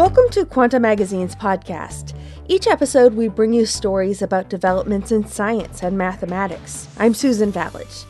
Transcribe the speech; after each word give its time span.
Welcome 0.00 0.30
to 0.30 0.46
Quanta 0.46 0.80
Magazine's 0.80 1.36
podcast. 1.36 2.16
Each 2.48 2.66
episode, 2.66 3.12
we 3.12 3.28
bring 3.28 3.52
you 3.52 3.66
stories 3.66 4.22
about 4.22 4.48
developments 4.48 5.12
in 5.12 5.26
science 5.26 5.82
and 5.82 5.98
mathematics. 5.98 6.88
I'm 6.98 7.12
Susan 7.12 7.52
Valot. 7.52 8.06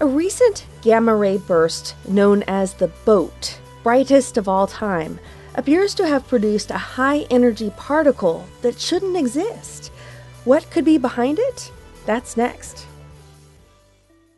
A 0.00 0.06
recent 0.06 0.64
gamma 0.80 1.14
ray 1.14 1.36
burst, 1.36 1.94
known 2.08 2.42
as 2.44 2.72
the 2.72 2.88
BOAT, 3.04 3.60
brightest 3.82 4.38
of 4.38 4.48
all 4.48 4.66
time, 4.66 5.20
appears 5.56 5.94
to 5.96 6.06
have 6.06 6.26
produced 6.26 6.70
a 6.70 6.78
high 6.78 7.26
energy 7.28 7.70
particle 7.76 8.46
that 8.62 8.80
shouldn't 8.80 9.18
exist. 9.18 9.88
What 10.46 10.70
could 10.70 10.86
be 10.86 10.96
behind 10.96 11.38
it? 11.38 11.70
That's 12.06 12.38
next. 12.38 12.86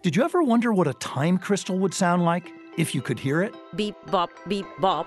Did 0.03 0.17
you 0.17 0.25
ever 0.25 0.43
wonder 0.43 0.73
what 0.73 0.89
a 0.89 0.95
time 0.95 1.39
crystal 1.39 1.79
would 1.79 1.95
sound 1.95 2.24
like 2.24 2.51
if 2.77 2.93
you 2.93 3.02
could 3.02 3.21
hear 3.21 3.41
it? 3.41 3.55
Beep, 3.77 3.95
bop, 4.10 4.30
beep, 4.49 4.66
bop. 4.80 5.07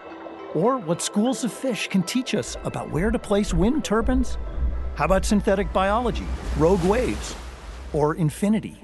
Or 0.54 0.78
what 0.78 1.02
schools 1.02 1.46
of 1.46 1.54
fish 1.54 1.88
can 1.88 2.04
teach 2.04 2.36
us 2.36 2.58
about 2.66 2.92
where 2.92 3.10
to 3.10 3.18
place 3.18 3.54
wind 3.54 3.86
turbines? 3.86 4.38
How 4.96 5.06
about 5.06 5.24
synthetic 5.24 5.72
biology, 5.72 6.26
rogue 6.58 6.84
waves, 6.84 7.36
or 7.94 8.16
infinity? 8.16 8.78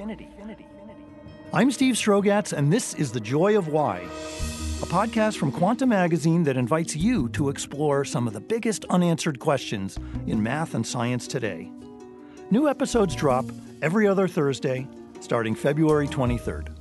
I'm 1.52 1.70
Steve 1.72 1.96
Strogatz, 1.96 2.54
and 2.54 2.72
this 2.72 2.94
is 2.94 3.12
The 3.12 3.20
Joy 3.20 3.58
of 3.58 3.68
Why, 3.68 4.00
a 4.00 4.86
podcast 4.86 5.36
from 5.38 5.52
Quanta 5.52 5.86
Magazine 5.86 6.44
that 6.44 6.56
invites 6.56 6.96
you 6.96 7.28
to 7.30 7.50
explore 7.50 8.06
some 8.06 8.28
of 8.28 8.34
the 8.34 8.40
biggest 8.40 8.86
unanswered 8.86 9.40
questions 9.40 10.00
in 10.26 10.42
math 10.42 10.74
and 10.74 10.88
science 10.88 11.28
today. 11.28 11.70
New 12.50 12.70
episodes 12.70 13.14
drop 13.14 13.46
every 13.82 14.08
other 14.08 14.30
Thursday, 14.30 14.88
starting 15.20 15.54
February 15.54 16.08
23rd. 16.08 16.77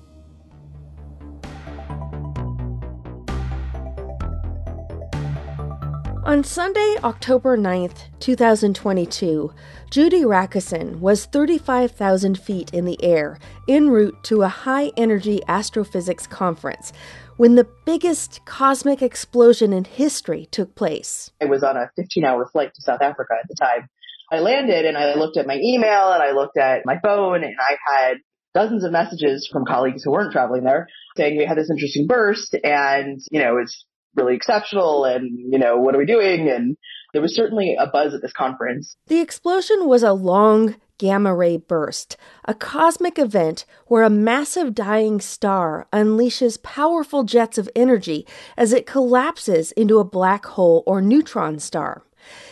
On 6.37 6.45
Sunday, 6.45 6.97
October 7.03 7.57
9th, 7.57 8.11
2022, 8.21 9.55
Judy 9.91 10.21
Racusin 10.21 11.01
was 11.01 11.25
35,000 11.25 12.39
feet 12.39 12.75
in 12.75 12.85
the 12.85 13.03
air 13.03 13.39
en 13.71 13.89
route 13.89 14.23
to 14.25 14.43
a 14.43 14.49
high 14.49 14.93
energy 14.99 15.41
astrophysics 15.49 16.27
conference 16.27 16.93
when 17.39 17.55
the 17.55 17.67
biggest 17.87 18.45
cosmic 18.45 19.01
explosion 19.01 19.73
in 19.73 19.85
history 19.85 20.47
took 20.51 20.75
place. 20.75 21.31
I 21.41 21.47
was 21.47 21.63
on 21.63 21.79
a 21.79 21.91
15 21.97 22.27
hour 22.27 22.47
flight 22.53 22.75
to 22.75 22.83
South 22.83 23.01
Africa 23.01 23.33
at 23.43 23.49
the 23.49 23.57
time. 23.59 23.89
I 24.31 24.41
landed 24.41 24.85
and 24.85 24.99
I 24.99 25.15
looked 25.15 25.39
at 25.39 25.47
my 25.47 25.57
email 25.57 26.13
and 26.13 26.23
I 26.23 26.33
looked 26.33 26.59
at 26.59 26.85
my 26.85 26.99
phone 27.03 27.45
and 27.45 27.57
I 27.59 27.77
had 27.91 28.19
dozens 28.53 28.85
of 28.85 28.93
messages 28.93 29.49
from 29.51 29.65
colleagues 29.65 30.05
who 30.05 30.11
weren't 30.11 30.33
traveling 30.33 30.65
there 30.65 30.87
saying 31.17 31.39
we 31.39 31.47
had 31.47 31.57
this 31.57 31.71
interesting 31.71 32.07
burst 32.07 32.55
and, 32.63 33.23
you 33.31 33.41
know, 33.41 33.57
it's 33.57 33.87
really 34.17 34.35
exceptional 34.35 35.05
and, 35.05 35.39
you 35.53 35.59
know, 35.59 35.77
what 35.77 35.95
are 35.95 35.99
we 35.99 36.07
doing? 36.07 36.49
And 36.49 36.77
there 37.13 37.23
was 37.23 37.35
certainly 37.35 37.77
a 37.79 37.87
buzz 37.87 38.15
at 38.15 38.23
this 38.23 38.33
conference. 38.33 38.97
The 39.07 39.21
explosion 39.21 39.87
was 39.87 40.03
a 40.03 40.13
long 40.13 40.77
gamma 40.99 41.35
ray 41.35 41.59
burst, 41.59 42.17
a 42.47 42.55
cosmic 42.55 43.19
event 43.19 43.67
where 43.87 44.03
a 44.03 44.11
massive 44.11 44.75
dying 44.75 45.21
star 45.21 45.87
unleashes 45.93 46.63
powerful 46.63 47.23
jets 47.23 47.59
of 47.59 47.69
energy 47.77 48.27
as 48.57 48.73
it 48.73 48.87
collapses 48.87 49.73
into 49.73 49.99
a 49.99 50.05
black 50.05 50.47
hole 50.47 50.83
or 50.87 51.03
neutron 51.03 51.59
star. 51.59 52.06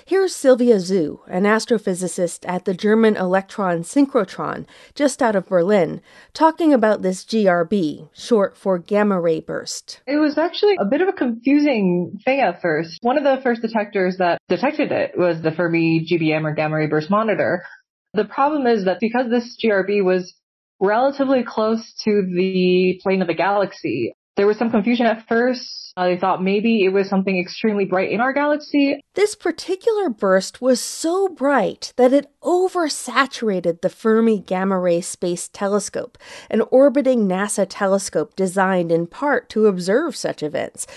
Here's 0.04 0.34
Sylvia 0.34 0.76
Zhu, 0.76 1.20
an 1.28 1.44
astrophysicist 1.44 2.44
at 2.48 2.64
the 2.64 2.74
German 2.74 3.16
electron 3.16 3.82
synchrotron 3.82 4.66
just 4.94 5.22
out 5.22 5.34
of 5.34 5.46
Berlin, 5.46 6.00
talking 6.32 6.72
about 6.74 7.02
this 7.02 7.24
GRB, 7.24 8.10
short 8.12 8.56
for 8.56 8.78
gamma 8.78 9.20
ray 9.20 9.40
burst. 9.40 10.02
It 10.06 10.16
was 10.16 10.36
actually 10.36 10.76
a 10.78 10.84
bit 10.84 11.00
of 11.00 11.08
a 11.08 11.12
confusing 11.12 12.18
thing 12.24 12.40
at 12.40 12.60
first. 12.60 12.98
One 13.02 13.16
of 13.16 13.24
the 13.24 13.40
first 13.42 13.62
detectors 13.62 14.16
that 14.18 14.38
detected 14.48 14.92
it 14.92 15.12
was 15.16 15.40
the 15.42 15.52
Fermi 15.52 16.06
GBM 16.10 16.44
or 16.44 16.54
gamma 16.54 16.76
ray 16.76 16.86
burst 16.86 17.10
monitor. 17.10 17.64
The 18.12 18.24
problem 18.24 18.66
is 18.66 18.84
that 18.84 18.98
because 19.00 19.30
this 19.30 19.56
GRB 19.62 20.04
was 20.04 20.34
relatively 20.80 21.44
close 21.44 21.94
to 22.04 22.22
the 22.36 23.00
plane 23.02 23.22
of 23.22 23.28
the 23.28 23.34
galaxy, 23.34 24.14
there 24.36 24.46
was 24.46 24.58
some 24.58 24.70
confusion 24.70 25.06
at 25.06 25.26
first. 25.28 25.92
Uh, 25.96 26.06
they 26.06 26.16
thought 26.16 26.42
maybe 26.42 26.84
it 26.84 26.88
was 26.88 27.08
something 27.08 27.38
extremely 27.38 27.84
bright 27.84 28.10
in 28.10 28.20
our 28.20 28.32
galaxy. 28.32 29.00
This 29.14 29.36
particular 29.36 30.10
burst 30.10 30.60
was 30.60 30.80
so 30.80 31.28
bright 31.28 31.92
that 31.96 32.12
it 32.12 32.26
oversaturated 32.42 33.80
the 33.80 33.88
Fermi 33.88 34.40
Gamma 34.40 34.78
Ray 34.78 35.02
Space 35.02 35.48
Telescope, 35.52 36.18
an 36.50 36.62
orbiting 36.72 37.28
NASA 37.28 37.64
telescope 37.68 38.34
designed 38.34 38.90
in 38.90 39.06
part 39.06 39.48
to 39.50 39.66
observe 39.66 40.16
such 40.16 40.42
events. 40.42 40.88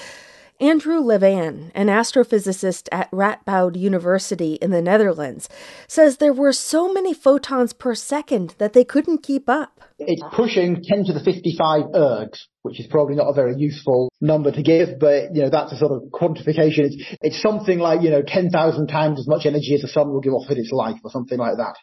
Andrew 0.59 0.99
Levan, 1.01 1.71
an 1.75 1.85
astrophysicist 1.85 2.87
at 2.91 3.11
Radboud 3.11 3.77
University 3.77 4.55
in 4.55 4.71
the 4.71 4.81
Netherlands, 4.81 5.47
says 5.87 6.17
there 6.17 6.33
were 6.33 6.51
so 6.51 6.91
many 6.91 7.13
photons 7.13 7.73
per 7.73 7.93
second 7.93 8.55
that 8.57 8.73
they 8.73 8.83
couldn't 8.83 9.21
keep 9.21 9.47
up. 9.47 9.79
It's 9.99 10.23
pushing 10.33 10.81
10 10.83 11.05
to 11.05 11.13
the 11.13 11.19
55 11.19 11.83
ergs, 11.93 12.39
which 12.63 12.79
is 12.79 12.87
probably 12.87 13.15
not 13.15 13.29
a 13.29 13.33
very 13.33 13.55
useful 13.55 14.11
number 14.19 14.51
to 14.51 14.63
give, 14.63 14.99
but 14.99 15.35
you 15.35 15.43
know, 15.43 15.49
that's 15.51 15.73
a 15.73 15.77
sort 15.77 15.91
of 15.91 16.09
quantification. 16.11 16.85
It's, 16.85 17.03
it's 17.21 17.41
something 17.41 17.77
like, 17.77 18.01
you 18.01 18.09
know, 18.09 18.23
10,000 18.25 18.87
times 18.87 19.19
as 19.19 19.27
much 19.27 19.45
energy 19.45 19.75
as 19.75 19.81
the 19.81 19.87
sun 19.87 20.09
will 20.09 20.21
give 20.21 20.33
off 20.33 20.49
in 20.49 20.57
its 20.57 20.71
life 20.71 20.97
or 21.03 21.11
something 21.11 21.37
like 21.37 21.57
that. 21.57 21.75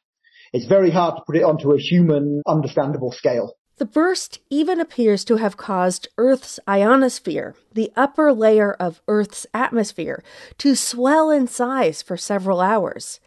It's 0.52 0.66
very 0.66 0.90
hard 0.90 1.16
to 1.16 1.22
put 1.26 1.36
it 1.36 1.44
onto 1.44 1.72
a 1.72 1.78
human 1.78 2.42
understandable 2.46 3.12
scale. 3.12 3.54
The 3.76 3.84
burst 3.84 4.38
even 4.50 4.78
appears 4.78 5.24
to 5.24 5.36
have 5.36 5.56
caused 5.56 6.06
Earth's 6.16 6.60
ionosphere, 6.68 7.56
the 7.72 7.90
upper 7.96 8.32
layer 8.32 8.72
of 8.74 9.02
Earth's 9.08 9.48
atmosphere, 9.52 10.22
to 10.58 10.76
swell 10.76 11.28
in 11.28 11.48
size 11.48 12.00
for 12.00 12.16
several 12.16 12.60
hours. 12.60 13.18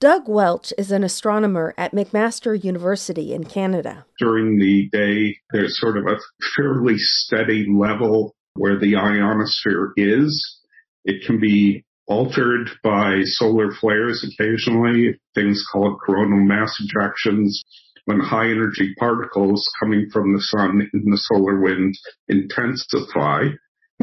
Doug 0.00 0.28
Welch 0.28 0.72
is 0.76 0.90
an 0.90 1.04
astronomer 1.04 1.72
at 1.78 1.92
McMaster 1.92 2.60
University 2.62 3.32
in 3.32 3.44
Canada. 3.44 4.04
During 4.18 4.58
the 4.58 4.88
day, 4.90 5.38
there's 5.52 5.78
sort 5.78 5.96
of 5.96 6.08
a 6.08 6.18
fairly 6.56 6.98
steady 6.98 7.68
level 7.72 8.34
where 8.54 8.80
the 8.80 8.96
ionosphere 8.96 9.92
is. 9.96 10.58
It 11.04 11.24
can 11.24 11.38
be 11.38 11.84
altered 12.08 12.70
by 12.82 13.22
solar 13.22 13.70
flares 13.70 14.24
occasionally, 14.24 15.20
things 15.36 15.64
called 15.70 16.00
coronal 16.04 16.44
mass 16.44 16.76
ejections 16.82 17.62
when 18.04 18.20
high 18.20 18.46
energy 18.46 18.94
particles 18.98 19.70
coming 19.80 20.08
from 20.12 20.32
the 20.32 20.40
sun 20.40 20.88
in 20.92 21.10
the 21.10 21.18
solar 21.18 21.60
wind 21.60 21.96
intensify, 22.28 23.44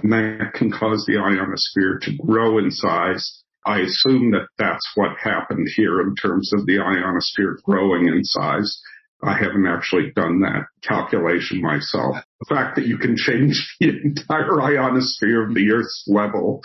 and 0.01 0.11
that 0.11 0.53
can 0.53 0.71
cause 0.71 1.05
the 1.05 1.17
ionosphere 1.17 1.99
to 2.03 2.15
grow 2.25 2.57
in 2.57 2.71
size. 2.71 3.43
I 3.65 3.79
assume 3.79 4.31
that 4.31 4.47
that's 4.57 4.89
what 4.95 5.17
happened 5.21 5.67
here 5.75 6.01
in 6.01 6.15
terms 6.15 6.53
of 6.53 6.65
the 6.65 6.79
ionosphere 6.79 7.59
growing 7.65 8.07
in 8.07 8.23
size. 8.23 8.81
I 9.21 9.33
haven't 9.33 9.67
actually 9.67 10.11
done 10.15 10.39
that 10.41 10.67
calculation 10.81 11.61
myself. 11.61 12.17
The 12.39 12.55
fact 12.55 12.75
that 12.77 12.87
you 12.87 12.97
can 12.97 13.17
change 13.17 13.75
the 13.79 13.89
entire 14.03 14.61
ionosphere 14.61 15.47
of 15.47 15.53
the 15.53 15.71
Earth's 15.71 16.05
level 16.07 16.61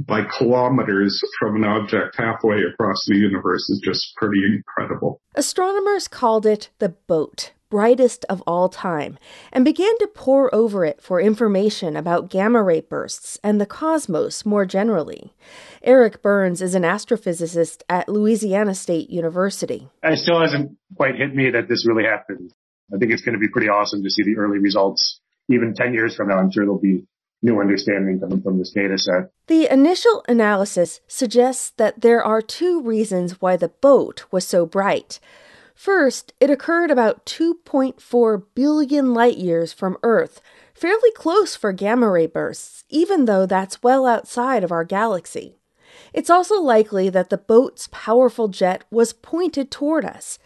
by 0.00 0.22
kilometers 0.38 1.20
from 1.38 1.56
an 1.56 1.64
object 1.64 2.16
halfway 2.16 2.62
across 2.62 3.04
the 3.06 3.16
universe 3.16 3.68
is 3.70 3.80
just 3.84 4.14
pretty 4.16 4.40
incredible. 4.44 5.20
Astronomers 5.34 6.06
called 6.06 6.46
it 6.46 6.70
the 6.78 6.90
boat, 6.90 7.52
brightest 7.70 8.26
of 8.28 8.42
all 8.46 8.68
time, 8.68 9.18
and 9.52 9.64
began 9.64 9.96
to 9.98 10.06
pore 10.08 10.54
over 10.54 10.84
it 10.84 11.00
for 11.00 11.20
information 11.20 11.96
about 11.96 12.28
gamma 12.28 12.62
ray 12.62 12.80
bursts 12.80 13.38
and 13.42 13.60
the 13.60 13.66
cosmos 13.66 14.44
more 14.44 14.66
generally. 14.66 15.32
Eric 15.82 16.20
Burns 16.20 16.60
is 16.60 16.74
an 16.74 16.82
astrophysicist 16.82 17.82
at 17.88 18.08
Louisiana 18.08 18.74
State 18.74 19.08
University. 19.08 19.88
It 20.02 20.18
still 20.18 20.40
hasn't 20.40 20.76
quite 20.96 21.14
hit 21.16 21.34
me 21.34 21.50
that 21.50 21.68
this 21.68 21.86
really 21.86 22.04
happened. 22.04 22.52
I 22.92 22.98
think 22.98 23.12
it's 23.12 23.22
going 23.22 23.34
to 23.34 23.40
be 23.40 23.48
pretty 23.48 23.68
awesome 23.68 24.02
to 24.02 24.10
see 24.10 24.24
the 24.24 24.36
early 24.36 24.58
results. 24.58 25.20
Even 25.48 25.74
10 25.74 25.94
years 25.94 26.14
from 26.14 26.28
now, 26.28 26.38
I'm 26.38 26.50
sure 26.50 26.64
there'll 26.64 26.80
be 26.80 27.06
new 27.42 27.60
understanding 27.60 28.20
coming 28.20 28.42
from 28.42 28.58
this 28.58 28.72
data 28.74 28.98
set. 28.98 29.30
The 29.46 29.72
initial 29.72 30.24
analysis 30.28 31.00
suggests 31.06 31.70
that 31.76 32.02
there 32.02 32.22
are 32.22 32.42
two 32.42 32.82
reasons 32.82 33.40
why 33.40 33.56
the 33.56 33.68
boat 33.68 34.24
was 34.30 34.46
so 34.46 34.66
bright. 34.66 35.18
First, 35.80 36.34
it 36.40 36.50
occurred 36.50 36.90
about 36.90 37.24
2.4 37.24 38.42
billion 38.54 39.14
light 39.14 39.38
years 39.38 39.72
from 39.72 39.96
Earth, 40.02 40.42
fairly 40.74 41.10
close 41.12 41.56
for 41.56 41.72
gamma 41.72 42.10
ray 42.10 42.26
bursts, 42.26 42.84
even 42.90 43.24
though 43.24 43.46
that's 43.46 43.82
well 43.82 44.04
outside 44.04 44.62
of 44.62 44.70
our 44.70 44.84
galaxy. 44.84 45.56
It's 46.12 46.28
also 46.28 46.60
likely 46.60 47.08
that 47.08 47.30
the 47.30 47.38
boat's 47.38 47.88
powerful 47.90 48.48
jet 48.48 48.84
was 48.90 49.14
pointed 49.14 49.70
toward 49.70 50.04
us. 50.04 50.38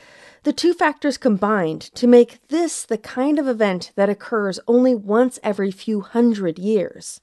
The 0.44 0.52
two 0.52 0.72
factors 0.72 1.18
combined 1.18 1.80
to 1.96 2.06
make 2.06 2.38
this 2.46 2.84
the 2.84 2.96
kind 2.96 3.40
of 3.40 3.48
event 3.48 3.90
that 3.96 4.08
occurs 4.08 4.60
only 4.68 4.94
once 4.94 5.40
every 5.42 5.72
few 5.72 6.02
hundred 6.02 6.60
years. 6.60 7.20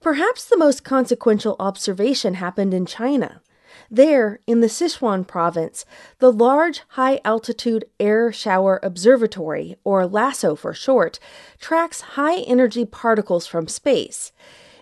Perhaps 0.00 0.44
the 0.44 0.56
most 0.56 0.84
consequential 0.84 1.56
observation 1.58 2.34
happened 2.34 2.72
in 2.72 2.86
China. 2.86 3.42
There, 3.94 4.40
in 4.46 4.60
the 4.60 4.68
Sichuan 4.68 5.26
province, 5.26 5.84
the 6.18 6.32
Large 6.32 6.80
High 6.88 7.20
Altitude 7.26 7.84
Air 8.00 8.32
Shower 8.32 8.80
Observatory, 8.82 9.76
or 9.84 10.08
LHAASO 10.08 10.56
for 10.56 10.72
short, 10.72 11.18
tracks 11.60 12.00
high 12.00 12.38
energy 12.38 12.86
particles 12.86 13.46
from 13.46 13.68
space. 13.68 14.32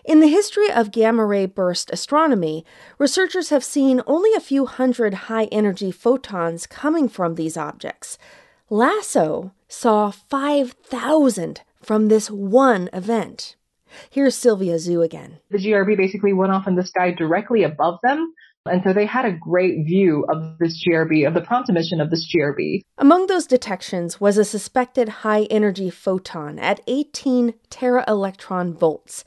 In 0.05 0.21
the 0.21 0.29
history 0.29 0.71
of 0.71 0.93
gamma 0.93 1.25
ray 1.25 1.45
burst 1.45 1.91
astronomy, 1.91 2.63
researchers 2.97 3.49
have 3.49 3.65
seen 3.65 4.01
only 4.07 4.33
a 4.33 4.39
few 4.39 4.65
hundred 4.65 5.13
high 5.25 5.49
energy 5.51 5.91
photons 5.91 6.65
coming 6.65 7.09
from 7.09 7.35
these 7.35 7.57
objects. 7.57 8.17
LHAASO 8.69 9.51
saw 9.67 10.11
5,000 10.11 11.63
from 11.81 12.07
this 12.07 12.31
one 12.31 12.89
event. 12.93 13.57
Here's 14.09 14.35
Sylvia 14.35 14.75
Zhu 14.75 15.03
again. 15.03 15.39
The 15.49 15.57
GRB 15.57 15.97
basically 15.97 16.31
went 16.31 16.53
off 16.53 16.65
in 16.65 16.75
the 16.75 16.85
sky 16.85 17.11
directly 17.11 17.63
above 17.63 17.99
them. 18.01 18.33
And 18.67 18.83
so 18.83 18.93
they 18.93 19.07
had 19.07 19.25
a 19.25 19.31
great 19.31 19.85
view 19.85 20.23
of 20.29 20.59
this 20.59 20.85
GRB, 20.85 21.27
of 21.27 21.33
the 21.33 21.41
prompt 21.41 21.69
emission 21.69 21.99
of 21.99 22.11
this 22.11 22.31
GRB. 22.31 22.81
Among 22.99 23.25
those 23.25 23.47
detections 23.47 24.21
was 24.21 24.37
a 24.37 24.45
suspected 24.45 25.09
high 25.09 25.43
energy 25.45 25.89
photon 25.89 26.59
at 26.59 26.79
18 26.85 27.55
tera 27.71 28.05
electron 28.07 28.71
volts. 28.71 29.23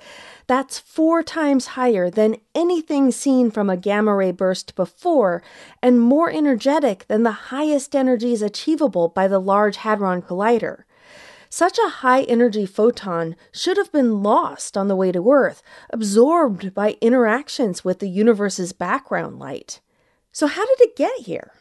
That's 0.47 0.79
four 0.79 1.25
times 1.25 1.69
higher 1.69 2.11
than 2.11 2.37
anything 2.55 3.11
seen 3.11 3.51
from 3.51 3.69
a 3.69 3.77
gamma 3.77 4.15
ray 4.15 4.31
burst 4.31 4.77
before, 4.77 5.43
and 5.83 6.01
more 6.01 6.31
energetic 6.31 7.07
than 7.09 7.25
the 7.25 7.51
highest 7.51 7.97
energies 7.97 8.41
achievable 8.41 9.09
by 9.09 9.27
the 9.27 9.41
Large 9.41 9.79
Hadron 9.79 10.23
Collider. 10.23 10.85
Such 11.57 11.79
a 11.79 12.03
high 12.03 12.23
energy 12.23 12.67
photon 12.67 13.37
should 13.53 13.77
have 13.77 13.93
been 13.93 14.25
lost 14.25 14.77
on 14.77 14.89
the 14.89 14.97
way 14.97 15.13
to 15.13 15.31
Earth, 15.31 15.63
absorbed 15.91 16.75
by 16.75 16.97
interactions 17.01 17.85
with 17.85 18.01
the 18.01 18.09
universe's 18.09 18.73
background 18.73 19.39
light. 19.39 19.81
So, 20.33 20.49
how 20.49 20.67
did 20.67 20.81
it 20.81 20.97
get 20.97 21.17
here? 21.21 21.53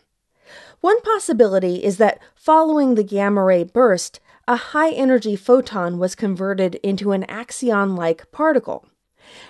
One 0.81 1.00
possibility 1.01 1.84
is 1.84 1.98
that 1.98 2.18
following 2.34 2.95
the 2.95 3.04
gamma 3.04 3.44
ray 3.44 3.63
burst, 3.66 4.19
a 4.48 4.56
high 4.56 4.90
energy 4.90 5.36
photon 5.36 6.00
was 6.00 6.16
converted 6.16 6.80
into 6.81 7.12
an 7.12 7.24
axion 7.28 7.95
like 7.95 8.31
particle. 8.31 8.88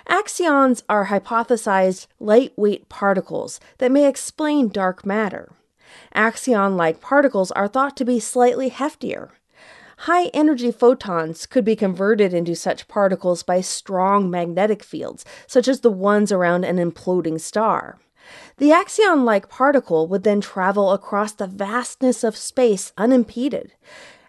Axions 0.06 0.82
are 0.90 1.06
hypothesized 1.06 2.06
lightweight 2.20 2.90
particles 2.90 3.60
that 3.78 3.90
may 3.90 4.06
explain 4.06 4.68
dark 4.68 5.06
matter. 5.06 5.52
Axion 6.14 6.76
like 6.76 7.00
particles 7.00 7.50
are 7.52 7.66
thought 7.66 7.96
to 7.96 8.04
be 8.04 8.20
slightly 8.20 8.68
heftier. 8.68 9.30
High 9.98 10.26
energy 10.26 10.70
photons 10.70 11.46
could 11.46 11.64
be 11.64 11.76
converted 11.76 12.34
into 12.34 12.54
such 12.54 12.88
particles 12.88 13.42
by 13.42 13.60
strong 13.60 14.30
magnetic 14.30 14.82
fields, 14.82 15.24
such 15.46 15.68
as 15.68 15.80
the 15.80 15.90
ones 15.90 16.32
around 16.32 16.64
an 16.64 16.76
imploding 16.76 17.40
star. 17.40 17.98
The 18.56 18.70
axion 18.70 19.24
like 19.24 19.48
particle 19.48 20.06
would 20.08 20.24
then 20.24 20.40
travel 20.40 20.92
across 20.92 21.32
the 21.32 21.46
vastness 21.46 22.24
of 22.24 22.36
space 22.36 22.92
unimpeded. 22.96 23.72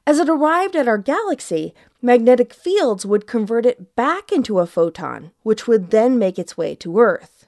As 0.07 0.19
it 0.19 0.29
arrived 0.29 0.75
at 0.75 0.87
our 0.87 0.97
galaxy, 0.97 1.73
magnetic 2.01 2.53
fields 2.53 3.05
would 3.05 3.25
convert 3.25 3.65
it 3.65 3.95
back 3.95 4.31
into 4.31 4.59
a 4.59 4.67
photon, 4.67 5.31
which 5.43 5.67
would 5.67 5.89
then 5.89 6.19
make 6.19 6.37
its 6.37 6.57
way 6.57 6.75
to 6.75 6.99
Earth. 6.99 7.47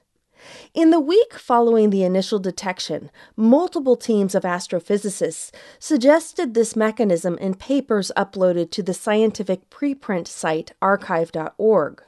In 0.74 0.90
the 0.90 1.00
week 1.00 1.34
following 1.34 1.90
the 1.90 2.04
initial 2.04 2.38
detection, 2.38 3.10
multiple 3.36 3.96
teams 3.96 4.34
of 4.34 4.42
astrophysicists 4.42 5.50
suggested 5.78 6.54
this 6.54 6.76
mechanism 6.76 7.38
in 7.38 7.54
papers 7.54 8.12
uploaded 8.16 8.70
to 8.72 8.82
the 8.82 8.94
scientific 8.94 9.68
preprint 9.70 10.26
site 10.26 10.72
arXiv.org. 10.82 12.02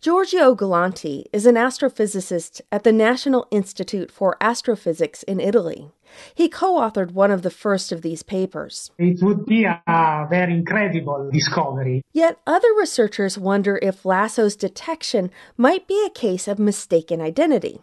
Giorgio 0.00 0.54
Galanti 0.54 1.24
is 1.32 1.44
an 1.44 1.56
astrophysicist 1.56 2.60
at 2.70 2.84
the 2.84 2.92
National 2.92 3.48
Institute 3.50 4.12
for 4.12 4.36
Astrophysics 4.40 5.24
in 5.24 5.40
Italy. 5.40 5.90
He 6.36 6.48
co 6.48 6.78
authored 6.78 7.10
one 7.10 7.32
of 7.32 7.42
the 7.42 7.50
first 7.50 7.90
of 7.90 8.02
these 8.02 8.22
papers. 8.22 8.92
It 8.96 9.20
would 9.22 9.44
be 9.44 9.64
a 9.64 10.26
very 10.30 10.54
incredible 10.54 11.28
discovery. 11.32 12.04
Yet 12.12 12.38
other 12.46 12.68
researchers 12.78 13.36
wonder 13.36 13.80
if 13.82 14.04
LHAASO's 14.04 14.54
detection 14.54 15.32
might 15.56 15.88
be 15.88 16.06
a 16.06 16.10
case 16.10 16.46
of 16.46 16.60
mistaken 16.60 17.20
identity. 17.20 17.82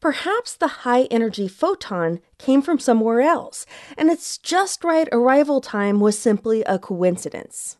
Perhaps 0.00 0.54
the 0.54 0.68
high 0.88 1.02
energy 1.10 1.46
photon 1.46 2.20
came 2.38 2.62
from 2.62 2.78
somewhere 2.78 3.20
else, 3.20 3.66
and 3.98 4.08
its 4.08 4.38
just 4.38 4.82
right 4.82 5.08
arrival 5.12 5.60
time 5.60 6.00
was 6.00 6.18
simply 6.18 6.62
a 6.62 6.78
coincidence. 6.78 7.76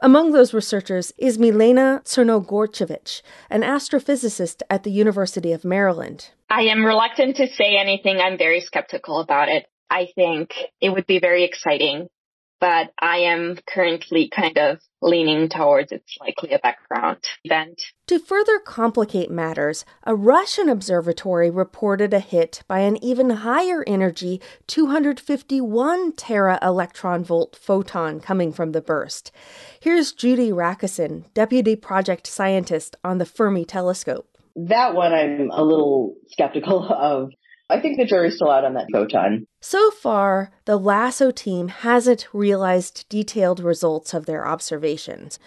Among 0.00 0.32
those 0.32 0.54
researchers 0.54 1.12
is 1.18 1.38
Milena 1.38 2.02
Crnogorčević, 2.04 3.22
an 3.50 3.62
astrophysicist 3.62 4.62
at 4.68 4.82
the 4.82 4.90
University 4.90 5.52
of 5.52 5.64
Maryland. 5.64 6.30
I 6.50 6.62
am 6.62 6.84
reluctant 6.84 7.36
to 7.36 7.46
say 7.48 7.76
anything. 7.76 8.18
I'm 8.18 8.38
very 8.38 8.60
skeptical 8.60 9.20
about 9.20 9.48
it. 9.48 9.66
I 9.90 10.08
think 10.14 10.52
it 10.80 10.90
would 10.90 11.06
be 11.06 11.18
very 11.20 11.44
exciting 11.44 12.08
but 12.60 12.92
I 12.98 13.18
am 13.18 13.58
currently 13.66 14.28
kind 14.28 14.58
of 14.58 14.80
leaning 15.02 15.48
towards 15.48 15.92
it's 15.92 16.16
likely 16.20 16.52
a 16.52 16.58
background 16.58 17.18
event. 17.44 17.80
To 18.08 18.18
further 18.18 18.58
complicate 18.58 19.30
matters, 19.30 19.84
a 20.04 20.14
Russian 20.14 20.68
observatory 20.68 21.50
reported 21.50 22.14
a 22.14 22.20
hit 22.20 22.62
by 22.66 22.80
an 22.80 23.02
even 23.04 23.30
higher 23.30 23.84
energy 23.86 24.40
251 24.66 26.12
tera 26.12 26.58
electron 26.62 27.24
volt 27.24 27.56
photon 27.56 28.20
coming 28.20 28.52
from 28.52 28.72
the 28.72 28.80
burst. 28.80 29.30
Here's 29.78 30.12
Judy 30.12 30.50
Racusin, 30.50 31.24
deputy 31.34 31.76
project 31.76 32.26
scientist 32.26 32.96
on 33.04 33.18
the 33.18 33.26
Fermi 33.26 33.64
telescope. 33.64 34.28
That 34.56 34.94
one 34.94 35.12
I'm 35.12 35.50
a 35.50 35.62
little 35.62 36.14
skeptical 36.28 36.84
of. 36.92 37.32
I 37.68 37.80
think 37.80 37.98
the 37.98 38.04
jury's 38.04 38.36
still 38.36 38.50
out 38.50 38.64
on 38.64 38.74
that 38.74 38.86
photon. 38.92 39.46
So 39.60 39.90
far, 39.90 40.52
the 40.66 40.78
LHAASO 40.78 41.34
team 41.34 41.68
hasn't 41.68 42.28
realized 42.32 43.08
detailed 43.08 43.60
results 43.60 44.14
of 44.14 44.26
their 44.26 44.46
observations. 44.46 45.38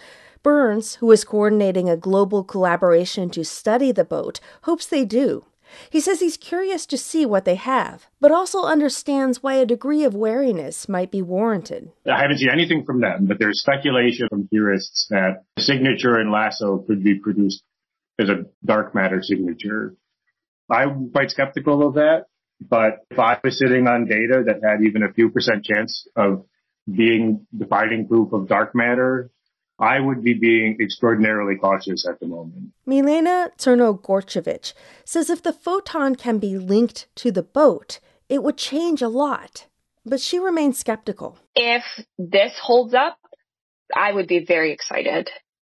Burns, 0.42 0.96
who 0.96 1.10
is 1.12 1.24
coordinating 1.24 1.88
a 1.88 1.96
global 1.96 2.44
collaboration 2.44 3.30
to 3.30 3.44
study 3.44 3.92
the 3.92 4.04
boat, 4.04 4.40
hopes 4.62 4.86
they 4.86 5.04
do. 5.04 5.44
He 5.88 6.00
says 6.00 6.20
he's 6.20 6.36
curious 6.36 6.84
to 6.86 6.98
see 6.98 7.24
what 7.24 7.44
they 7.44 7.54
have, 7.54 8.08
but 8.20 8.32
also 8.32 8.64
understands 8.64 9.42
why 9.42 9.54
a 9.54 9.66
degree 9.66 10.04
of 10.04 10.14
wariness 10.14 10.88
might 10.88 11.10
be 11.10 11.22
warranted. 11.22 11.92
I 12.06 12.20
haven't 12.20 12.38
seen 12.38 12.50
anything 12.50 12.84
from 12.84 13.00
them, 13.00 13.26
but 13.26 13.38
there's 13.38 13.60
speculation 13.60 14.28
from 14.28 14.48
theorists 14.48 15.06
that 15.10 15.44
the 15.56 15.62
signature 15.62 16.20
in 16.20 16.28
LHAASO 16.28 16.86
could 16.86 17.04
be 17.04 17.18
produced 17.18 17.62
as 18.18 18.28
a 18.28 18.44
dark 18.64 18.94
matter 18.94 19.22
signature 19.22 19.94
I'm 20.70 21.10
quite 21.10 21.30
skeptical 21.30 21.86
of 21.86 21.94
that. 21.94 22.24
But 22.60 22.98
if 23.10 23.18
I 23.18 23.38
was 23.42 23.58
sitting 23.58 23.88
on 23.88 24.06
data 24.06 24.42
that 24.46 24.60
had 24.62 24.82
even 24.82 25.02
a 25.02 25.12
few 25.12 25.30
percent 25.30 25.64
chance 25.64 26.06
of 26.14 26.44
being 26.90 27.46
the 27.52 27.64
defining 27.64 28.06
proof 28.06 28.32
of 28.32 28.48
dark 28.48 28.74
matter, 28.74 29.30
I 29.78 29.98
would 29.98 30.22
be 30.22 30.34
being 30.34 30.76
extraordinarily 30.78 31.56
cautious 31.56 32.06
at 32.06 32.20
the 32.20 32.26
moment. 32.26 32.72
Milena 32.84 33.50
Crnogorčević 33.58 34.74
says 35.04 35.30
if 35.30 35.42
the 35.42 35.54
photon 35.54 36.16
can 36.16 36.38
be 36.38 36.58
linked 36.58 37.08
to 37.16 37.32
the 37.32 37.42
boat, 37.42 37.98
it 38.28 38.42
would 38.42 38.58
change 38.58 39.00
a 39.00 39.08
lot. 39.08 39.66
But 40.04 40.20
she 40.20 40.38
remains 40.38 40.78
skeptical. 40.78 41.38
If 41.54 41.84
this 42.18 42.52
holds 42.62 42.94
up, 42.94 43.18
I 43.94 44.12
would 44.12 44.28
be 44.28 44.44
very 44.44 44.72
excited. 44.72 45.30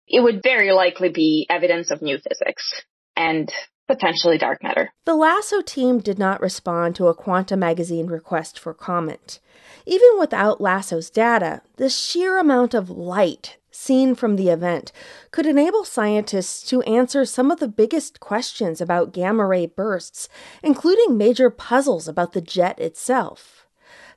It 0.09 0.21
would 0.21 0.43
very 0.43 0.73
likely 0.73 1.09
be 1.09 1.47
evidence 1.49 1.91
of 1.91 2.03
new 2.03 2.19
physics. 2.19 2.83
And 3.17 3.53
potentially 3.93 4.39
dark 4.39 4.63
matter. 4.63 4.93
The 5.05 5.17
LHAASO 5.17 5.67
team 5.67 5.99
did 5.99 6.19
not 6.19 6.41
respond 6.41 6.97
to 6.97 7.09
a 7.09 7.15
Quanta 7.15 7.57
magazine 7.57 8.07
request 8.07 8.59
for 8.59 8.73
comment. 8.73 9.39
Even 9.85 10.19
without 10.19 10.61
LHAASO's 10.61 11.11
data, 11.11 11.61
the 11.77 11.91
sheer 11.91 12.39
amount 12.39 12.73
of 12.73 12.89
light 12.89 13.59
seen 13.71 14.15
from 14.15 14.37
the 14.37 14.49
event 14.49 14.93
could 15.31 15.47
enable 15.47 15.85
scientists 15.85 16.63
to 16.69 16.83
answer 16.83 17.25
some 17.25 17.51
of 17.51 17.59
the 17.59 17.69
biggest 17.69 18.21
questions 18.21 18.81
about 18.81 19.13
gamma 19.13 19.47
ray 19.47 19.67
bursts, 19.67 20.29
including 20.63 21.19
major 21.19 21.51
puzzles 21.51 22.07
about 22.07 22.33
the 22.33 22.41
jet 22.41 22.79
itself. 22.79 23.62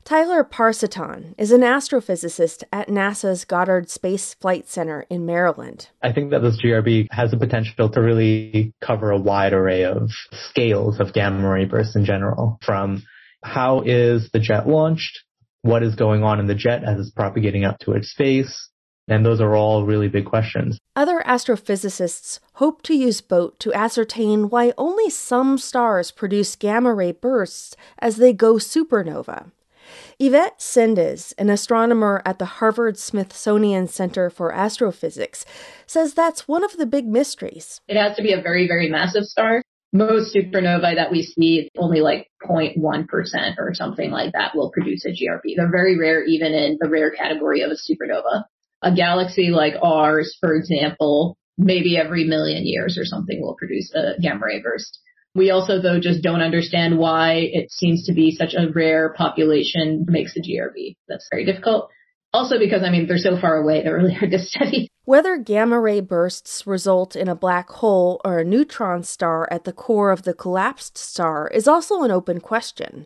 Tyler 0.06 0.44
Parsotan 0.44 1.34
is 1.36 1.52
an 1.52 1.62
astrophysicist 1.62 2.64
at 2.72 2.90
NASA's 2.90 3.44
Goddard 3.44 3.90
Space 3.90 4.36
Flight 4.36 4.70
Center 4.70 5.08
in 5.10 5.26
Maryland. 5.26 5.90
I 6.04 6.14
think 6.14 6.30
that 6.30 6.44
this 6.44 6.62
GRB 6.64 7.08
has 7.10 7.32
the 7.32 7.38
potential 7.38 7.90
to 7.90 8.02
really 8.02 8.72
cover 8.82 9.10
a 9.10 9.18
wide 9.18 9.52
array 9.52 9.84
of 9.84 10.12
scales 10.32 11.00
of 11.00 11.12
gamma 11.12 11.50
ray 11.50 11.66
bursts 11.66 11.96
in 11.96 12.06
general, 12.06 12.60
from 12.64 13.02
how 13.44 13.82
is 13.82 14.30
the 14.32 14.38
jet 14.38 14.68
launched, 14.68 15.22
what 15.64 15.82
is 15.82 15.96
going 15.96 16.24
on 16.24 16.40
in 16.40 16.46
the 16.46 16.54
jet 16.54 16.84
as 16.84 17.00
it's 17.00 17.10
propagating 17.10 17.66
up 17.66 17.80
to 17.80 17.94
its 17.94 18.14
face, 18.16 18.70
and 19.08 19.26
those 19.26 19.42
are 19.42 19.56
all 19.56 19.86
really 19.86 20.08
big 20.08 20.26
questions. 20.26 20.78
Other 20.96 21.24
astrophysicists 21.26 22.38
hope 22.54 22.84
to 22.84 22.94
use 22.94 23.22
BOAT 23.22 23.60
to 23.62 23.74
ascertain 23.74 24.52
why 24.52 24.72
only 24.78 25.10
some 25.10 25.58
stars 25.58 26.12
produce 26.12 26.56
gamma 26.56 26.94
ray 26.94 27.12
bursts 27.12 27.76
as 27.98 28.18
they 28.18 28.34
go 28.34 28.58
supernova. 28.58 29.50
Yvette 30.20 30.60
Cendes, 30.60 31.34
an 31.38 31.50
astronomer 31.50 32.22
at 32.26 32.40
the 32.40 32.46
Harvard 32.46 32.98
Smithsonian 32.98 33.88
Center 33.88 34.30
for 34.30 34.54
Astrophysics, 34.54 35.46
says 35.86 36.14
that's 36.14 36.48
one 36.48 36.64
of 36.64 36.78
the 36.78 36.86
big 36.86 37.08
mysteries. 37.08 37.82
It 37.88 37.98
has 37.98 38.16
to 38.18 38.24
be 38.24 38.34
a 38.34 38.42
very, 38.42 38.68
very 38.68 38.90
massive 38.90 39.26
star. 39.26 39.62
Most 39.94 40.36
supernovae 40.36 40.96
that 40.96 41.12
we 41.12 41.24
see, 41.24 41.70
only 41.78 42.02
like 42.02 42.28
0.1% 42.44 43.58
or 43.58 43.74
something 43.74 44.12
like 44.12 44.34
that 44.34 44.56
will 44.56 44.72
produce 44.72 45.06
a 45.06 45.10
GRB. 45.10 45.56
They're 45.56 45.72
very 45.72 45.98
rare 45.98 46.24
even 46.26 46.54
in 46.54 46.78
the 46.82 46.90
rare 46.90 47.12
category 47.12 47.62
of 47.62 47.72
a 47.72 47.76
supernova. 47.76 48.44
A 48.82 48.94
galaxy 48.94 49.52
like 49.52 49.76
ours, 49.82 50.38
for 50.42 50.54
example, 50.54 51.38
maybe 51.58 51.98
every 51.98 52.26
million 52.26 52.66
years 52.66 52.98
or 52.98 53.06
something 53.06 53.42
will 53.42 53.56
produce 53.56 53.94
a 53.96 54.20
gamma 54.22 54.46
ray 54.46 54.62
burst. 54.62 55.00
We 55.36 55.52
also, 55.52 55.82
though, 55.82 56.00
just 56.00 56.24
don't 56.24 56.42
understand 56.42 56.98
why 56.98 57.50
it 57.52 57.70
seems 57.70 58.06
to 58.06 58.14
be 58.14 58.32
such 58.32 58.54
a 58.54 58.72
rare 58.72 59.14
population 59.14 60.06
makes 60.08 60.36
a 60.38 60.40
GRB. 60.40 60.96
That's 61.10 61.28
very 61.30 61.46
difficult. 61.46 61.90
Also 62.34 62.58
because, 62.58 62.84
I 62.84 62.90
mean, 62.90 63.06
they're 63.08 63.18
so 63.18 63.40
far 63.40 63.58
away, 63.58 63.84
they're 63.84 63.98
really 63.98 64.14
hard 64.14 64.32
to 64.32 64.40
study. 64.40 64.90
Whether 65.04 65.38
gamma 65.38 65.80
ray 65.80 66.00
bursts 66.00 66.66
result 66.66 67.16
in 67.16 67.28
a 67.28 67.36
black 67.36 67.70
hole 67.70 68.22
or 68.26 68.40
a 68.40 68.46
neutron 68.46 69.04
star 69.04 69.48
at 69.52 69.66
the 69.66 69.74
core 69.74 70.12
of 70.12 70.24
the 70.24 70.34
collapsed 70.34 70.98
star 70.98 71.50
is 71.50 71.68
also 71.68 72.04
an 72.04 72.12
open 72.12 72.40
question. 72.40 73.06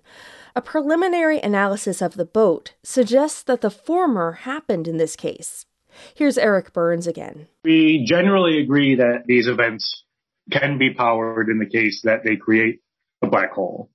A 0.55 0.61
preliminary 0.61 1.39
analysis 1.39 2.01
of 2.01 2.15
the 2.15 2.25
boat 2.25 2.73
suggests 2.83 3.43
that 3.43 3.61
the 3.61 3.69
former 3.69 4.31
happened 4.31 4.87
in 4.87 4.97
this 4.97 5.15
case. 5.15 5.65
Here's 6.13 6.37
Eric 6.37 6.73
Burns 6.73 7.07
again. 7.07 7.47
We 7.63 8.05
generally 8.07 8.61
agree 8.61 8.95
that 8.95 9.23
these 9.25 9.47
events 9.47 10.03
can 10.51 10.77
be 10.77 10.93
powered 10.93 11.49
in 11.49 11.59
the 11.59 11.65
case 11.65 12.01
that 12.03 12.23
they 12.23 12.35
create 12.35 12.79
a 13.21 13.27
black 13.27 13.51
hole. 13.51 13.89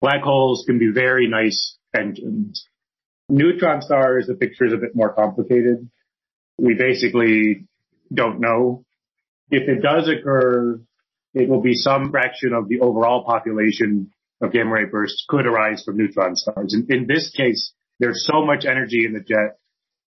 Black 0.00 0.22
holes 0.22 0.64
can 0.66 0.78
be 0.78 0.90
very 0.92 1.28
nice 1.28 1.76
engines. 1.94 2.66
Neutron 3.28 3.82
stars, 3.82 4.26
the 4.26 4.34
picture 4.34 4.64
is 4.64 4.72
a 4.72 4.78
bit 4.78 4.94
more 4.94 5.12
complicated. 5.12 5.88
We 6.58 6.74
basically 6.74 7.66
don't 8.12 8.40
know. 8.40 8.84
If 9.50 9.68
it 9.68 9.82
does 9.82 10.08
occur, 10.08 10.80
it 11.34 11.48
will 11.48 11.60
be 11.60 11.74
some 11.74 12.10
fraction 12.10 12.52
of 12.52 12.68
the 12.68 12.80
overall 12.80 13.24
population 13.24 14.10
of 14.40 14.52
gamma 14.52 14.72
ray 14.72 14.84
bursts 14.86 15.24
could 15.28 15.46
arise 15.46 15.82
from 15.84 15.98
neutron 15.98 16.34
stars. 16.34 16.74
In, 16.74 16.86
in 16.94 17.06
this 17.06 17.30
case, 17.30 17.72
there's 17.98 18.26
so 18.26 18.44
much 18.44 18.64
energy 18.64 19.04
in 19.04 19.12
the 19.12 19.20
jet, 19.20 19.58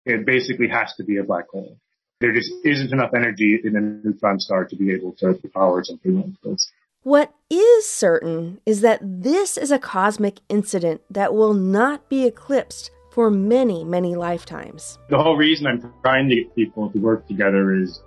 it 0.05 0.27
basically 0.27 0.69
has 0.69 0.93
to 0.97 1.05
be 1.05 1.17
a 1.19 1.25
black 1.25 1.47
hole. 1.51 1.79
There 2.19 2.33
just 2.33 2.51
isn't 2.65 2.95
enough 2.95 3.11
energy 3.15 3.61
in 3.63 3.77
a 3.77 3.81
neutron 3.81 4.41
star 4.41 4.65
to 4.65 4.75
be 4.75 4.91
able 4.91 5.13
to, 5.19 5.35
to 5.35 5.49
power 5.49 5.85
something 5.85 6.17
like 6.17 6.41
this. 6.43 6.73
What 7.03 7.35
is 7.51 7.87
certain 7.87 8.59
is 8.65 8.81
that 8.81 9.01
this 9.03 9.59
is 9.59 9.71
a 9.71 9.79
cosmic 9.79 10.41
incident 10.49 11.03
that 11.11 11.35
will 11.35 11.53
not 11.53 12.09
be 12.09 12.25
eclipsed 12.25 12.91
for 13.13 13.31
many, 13.31 13.85
many 13.85 14.15
lifetimes. 14.15 14.99
The 15.11 15.23
whole 15.23 15.37
reason 15.37 15.67
I'm 15.67 15.93
trying 16.01 16.31
to 16.31 16.37
get 16.37 16.55
people 16.55 16.91
to 16.91 16.99
work 16.99 17.29
together 17.29 17.75
is 17.75 18.01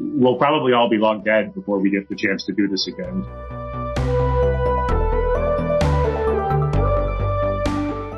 we'll 0.00 0.38
probably 0.38 0.72
all 0.72 0.90
be 0.90 0.98
long 0.98 1.22
dead 1.22 1.54
before 1.54 1.78
we 1.78 1.88
get 1.88 2.08
the 2.08 2.16
chance 2.16 2.44
to 2.46 2.52
do 2.52 2.66
this 2.66 2.88
again. 2.88 3.22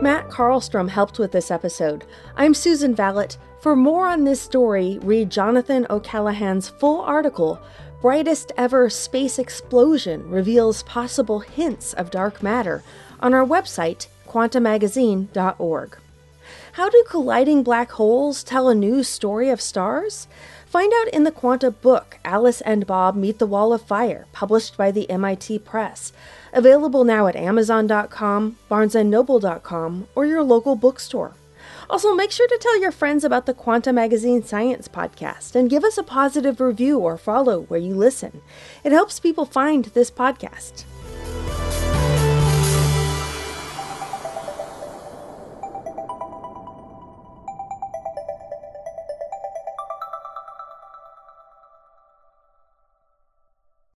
Matt 0.03 0.29
Carlstrom 0.29 0.89
helped 0.89 1.19
with 1.19 1.33
this 1.33 1.51
episode. 1.51 2.05
I'm 2.35 2.55
Susan 2.55 2.95
Valot. 2.95 3.37
For 3.65 3.75
more 3.75 4.07
on 4.07 4.25
this 4.25 4.43
story, 4.43 4.99
read 5.01 5.31
Jonathan 5.31 5.87
O'Callaghan's 5.89 6.69
full 6.69 7.01
article, 7.01 7.59
Brightest 8.03 8.53
Ever 8.59 8.91
Space 8.91 9.39
Explosion 9.39 10.29
Reveals 10.29 10.83
Possible 10.83 11.41
Hints 11.41 11.95
of 11.95 12.11
Dark 12.11 12.43
Matter, 12.43 12.83
on 13.21 13.33
our 13.33 13.47
website, 13.47 14.09
quantamagazine.org. 14.29 15.97
How 16.73 16.91
do 16.91 17.05
colliding 17.09 17.63
black 17.63 17.93
holes 17.93 18.45
tell 18.45 18.69
a 18.69 18.75
new 18.75 19.03
story 19.03 19.49
of 19.49 19.63
stars? 19.63 20.29
Find 20.67 20.93
out 21.01 21.09
in 21.09 21.25
the 21.25 21.33
Quanta 21.33 21.71
book, 21.71 22.19
Alice 22.23 22.61
and 22.61 22.87
Bob 22.87 23.17
Meet 23.17 23.39
the 23.39 23.47
Wall 23.47 23.73
of 23.73 23.81
Fire, 23.81 24.27
published 24.35 24.77
by 24.77 24.91
the 24.91 25.09
MIT 25.09 25.61
Press. 25.61 26.13
Available 26.53 27.05
now 27.05 27.29
at 27.29 27.35
Amazon.com, 27.35 28.59
BarnesandNoble.com, 28.71 30.09
or 30.15 30.27
your 30.27 30.43
local 30.43 30.77
bookstore. 30.77 31.33
Also, 31.91 32.15
make 32.15 32.31
sure 32.31 32.49
to 32.49 32.59
tell 32.61 32.81
your 32.81 32.93
friends 32.93 33.25
about 33.25 33.47
the 33.47 33.55
Quanta 33.55 33.93
Magazine 33.93 34.43
Science 34.43 34.89
Podcast 34.89 35.55
and 35.55 35.71
give 35.71 35.85
us 35.85 35.99
a 35.99 36.03
positive 36.03 36.61
review 36.61 36.99
or 36.99 37.17
follow 37.17 37.63
where 37.63 37.81
you 37.81 37.95
listen. 37.95 38.41
It 38.83 38.93
helps 38.93 39.21
people 39.21 39.45
find 39.45 39.85
this 39.87 40.11
podcast. 40.11 40.85